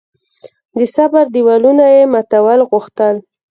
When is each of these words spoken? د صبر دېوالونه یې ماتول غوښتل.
د 0.77 0.79
صبر 0.95 1.23
دېوالونه 1.35 1.85
یې 1.95 2.03
ماتول 2.13 2.59
غوښتل. 2.69 3.15